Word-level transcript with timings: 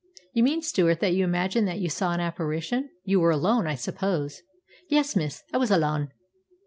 "You 0.33 0.41
mean, 0.41 0.63
Stewart, 0.63 0.99
that 1.01 1.13
you 1.13 1.23
imagined 1.23 1.67
that 1.67 1.77
you 1.77 1.87
saw 1.87 2.11
an 2.11 2.19
apparition. 2.19 2.89
You 3.03 3.19
were 3.19 3.29
alone, 3.29 3.67
I 3.67 3.75
suppose?" 3.75 4.41
"Yes, 4.89 5.15
miss, 5.15 5.43
I 5.53 5.57
was 5.59 5.69
alane." 5.69 6.07